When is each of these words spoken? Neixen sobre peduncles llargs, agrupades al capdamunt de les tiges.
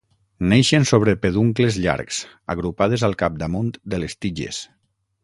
Neixen 0.51 0.85
sobre 0.91 1.13
peduncles 1.25 1.77
llargs, 1.83 2.21
agrupades 2.55 3.05
al 3.09 3.17
capdamunt 3.21 3.71
de 3.95 4.01
les 4.05 4.21
tiges. 4.27 4.65